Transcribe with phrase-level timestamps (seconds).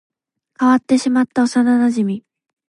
[0.59, 2.21] 変わってしまった幼馴染